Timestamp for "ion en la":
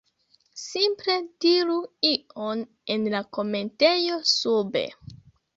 2.13-3.23